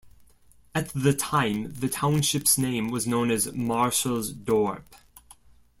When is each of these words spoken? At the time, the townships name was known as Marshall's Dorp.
At 0.73 0.89
the 0.95 1.13
time, 1.13 1.75
the 1.75 1.87
townships 1.87 2.57
name 2.57 2.89
was 2.89 3.05
known 3.05 3.29
as 3.29 3.53
Marshall's 3.53 4.33
Dorp. 4.33 4.81